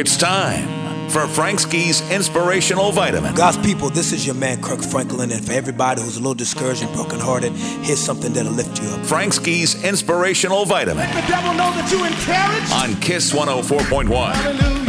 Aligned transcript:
It's 0.00 0.16
time 0.16 1.10
for 1.10 1.26
Frank 1.26 1.60
Ski's 1.60 2.00
Inspirational 2.10 2.90
Vitamin. 2.90 3.34
God's 3.34 3.58
people, 3.58 3.90
this 3.90 4.14
is 4.14 4.24
your 4.24 4.34
man 4.34 4.62
Kirk 4.62 4.80
Franklin, 4.80 5.30
and 5.30 5.44
for 5.44 5.52
everybody 5.52 6.00
who's 6.00 6.16
a 6.16 6.20
little 6.20 6.32
discouraged 6.32 6.82
and 6.82 6.90
brokenhearted, 6.94 7.52
here's 7.52 8.00
something 8.00 8.32
that'll 8.32 8.50
lift 8.50 8.80
you 8.80 8.88
up. 8.88 9.04
Frank 9.04 9.34
Ski's 9.34 9.84
Inspirational 9.84 10.64
Vitamin 10.64 11.04
Let 11.04 11.22
the 11.22 11.28
devil 11.30 11.52
know 11.52 11.70
that 11.72 11.90
you 11.92 12.02
encouraged. 12.02 12.72
on 12.72 12.98
Kiss 13.02 13.34
104.1. 13.34 14.32
Hallelujah. 14.32 14.79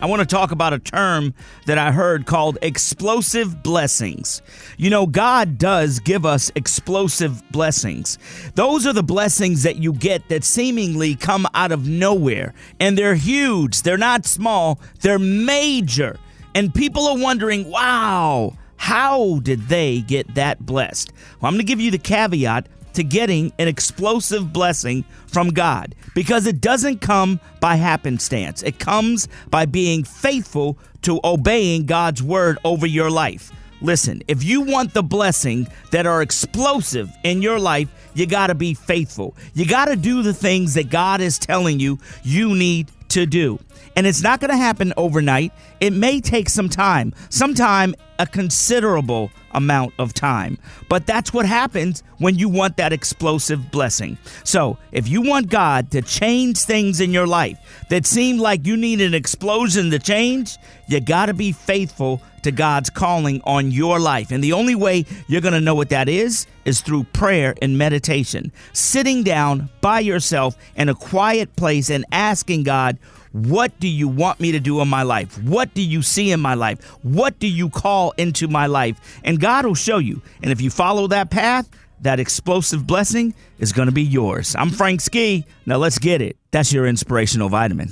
I 0.00 0.06
want 0.06 0.20
to 0.20 0.26
talk 0.26 0.50
about 0.50 0.72
a 0.72 0.78
term 0.78 1.34
that 1.66 1.76
I 1.76 1.92
heard 1.92 2.24
called 2.24 2.56
explosive 2.62 3.62
blessings. 3.62 4.40
You 4.78 4.88
know, 4.88 5.06
God 5.06 5.58
does 5.58 5.98
give 5.98 6.24
us 6.24 6.50
explosive 6.54 7.42
blessings. 7.50 8.18
Those 8.54 8.86
are 8.86 8.94
the 8.94 9.02
blessings 9.02 9.62
that 9.64 9.76
you 9.76 9.92
get 9.92 10.26
that 10.30 10.42
seemingly 10.42 11.16
come 11.16 11.46
out 11.52 11.70
of 11.70 11.86
nowhere, 11.86 12.54
and 12.78 12.96
they're 12.96 13.14
huge. 13.14 13.82
They're 13.82 13.98
not 13.98 14.24
small, 14.24 14.80
they're 15.00 15.18
major. 15.18 16.18
And 16.54 16.74
people 16.74 17.06
are 17.06 17.18
wondering, 17.18 17.70
wow, 17.70 18.56
how 18.76 19.40
did 19.40 19.68
they 19.68 20.00
get 20.00 20.34
that 20.34 20.64
blessed? 20.64 21.12
Well, 21.40 21.48
I'm 21.48 21.54
going 21.54 21.66
to 21.66 21.70
give 21.70 21.80
you 21.80 21.90
the 21.90 21.98
caveat 21.98 22.66
to 22.94 23.04
getting 23.04 23.52
an 23.58 23.68
explosive 23.68 24.52
blessing 24.52 25.04
from 25.26 25.48
God 25.48 25.94
because 26.14 26.46
it 26.46 26.60
doesn't 26.60 27.00
come 27.00 27.40
by 27.60 27.76
happenstance. 27.76 28.62
It 28.62 28.78
comes 28.78 29.28
by 29.50 29.66
being 29.66 30.04
faithful 30.04 30.78
to 31.02 31.20
obeying 31.24 31.86
God's 31.86 32.22
word 32.22 32.58
over 32.64 32.86
your 32.86 33.10
life. 33.10 33.52
Listen, 33.82 34.22
if 34.28 34.44
you 34.44 34.60
want 34.60 34.92
the 34.92 35.02
blessing 35.02 35.66
that 35.90 36.06
are 36.06 36.20
explosive 36.20 37.10
in 37.24 37.40
your 37.40 37.58
life, 37.58 37.88
you 38.12 38.26
got 38.26 38.48
to 38.48 38.54
be 38.54 38.74
faithful. 38.74 39.34
You 39.54 39.66
got 39.66 39.86
to 39.86 39.96
do 39.96 40.22
the 40.22 40.34
things 40.34 40.74
that 40.74 40.90
God 40.90 41.20
is 41.20 41.38
telling 41.38 41.80
you 41.80 41.98
you 42.22 42.54
need 42.54 42.90
to 43.10 43.26
do. 43.26 43.58
And 43.96 44.06
it's 44.06 44.22
not 44.22 44.40
going 44.40 44.50
to 44.50 44.56
happen 44.56 44.92
overnight. 44.96 45.52
It 45.80 45.92
may 45.92 46.20
take 46.20 46.48
some 46.48 46.68
time, 46.68 47.14
sometime 47.28 47.94
a 48.18 48.26
considerable 48.26 49.30
amount 49.52 49.94
of 49.98 50.14
time. 50.14 50.58
But 50.88 51.06
that's 51.06 51.32
what 51.32 51.46
happens 51.46 52.02
when 52.18 52.38
you 52.38 52.48
want 52.48 52.76
that 52.76 52.92
explosive 52.92 53.70
blessing. 53.70 54.18
So, 54.44 54.78
if 54.92 55.08
you 55.08 55.22
want 55.22 55.48
God 55.48 55.90
to 55.92 56.02
change 56.02 56.58
things 56.58 57.00
in 57.00 57.12
your 57.12 57.26
life 57.26 57.58
that 57.88 58.06
seem 58.06 58.38
like 58.38 58.66
you 58.66 58.76
need 58.76 59.00
an 59.00 59.14
explosion 59.14 59.90
to 59.90 59.98
change, 59.98 60.56
you 60.88 61.00
got 61.00 61.26
to 61.26 61.34
be 61.34 61.52
faithful 61.52 62.22
to 62.42 62.50
God's 62.50 62.90
calling 62.90 63.40
on 63.44 63.70
your 63.70 64.00
life. 64.00 64.30
And 64.30 64.42
the 64.42 64.52
only 64.52 64.74
way 64.74 65.04
you're 65.26 65.40
going 65.40 65.54
to 65.54 65.60
know 65.60 65.74
what 65.74 65.90
that 65.90 66.08
is 66.08 66.46
is 66.64 66.80
through 66.80 67.04
prayer 67.04 67.54
and 67.60 67.76
meditation. 67.76 68.52
Sitting 68.72 69.22
down 69.22 69.68
by 69.80 70.00
yourself 70.00 70.56
in 70.76 70.88
a 70.88 70.94
quiet 70.94 71.54
place 71.56 71.90
and 71.90 72.04
asking 72.12 72.62
God, 72.64 72.98
what 73.32 73.78
do 73.78 73.88
you 73.88 74.08
want 74.08 74.40
me 74.40 74.52
to 74.52 74.60
do 74.60 74.80
in 74.80 74.88
my 74.88 75.02
life? 75.02 75.40
What 75.42 75.72
do 75.74 75.82
you 75.82 76.02
see 76.02 76.32
in 76.32 76.40
my 76.40 76.54
life? 76.54 76.84
What 77.02 77.38
do 77.38 77.46
you 77.46 77.68
call 77.68 78.12
into 78.16 78.48
my 78.48 78.66
life? 78.66 79.20
And 79.24 79.40
God 79.40 79.66
will 79.66 79.74
show 79.74 79.98
you. 79.98 80.20
And 80.42 80.50
if 80.50 80.60
you 80.60 80.70
follow 80.70 81.06
that 81.08 81.30
path, 81.30 81.68
that 82.00 82.18
explosive 82.18 82.86
blessing 82.86 83.34
is 83.58 83.72
going 83.72 83.86
to 83.86 83.92
be 83.92 84.02
yours. 84.02 84.56
I'm 84.56 84.70
Frank 84.70 85.00
Ski. 85.00 85.44
Now 85.66 85.76
let's 85.76 85.98
get 85.98 86.22
it. 86.22 86.36
That's 86.50 86.72
your 86.72 86.86
inspirational 86.86 87.48
vitamin. 87.48 87.90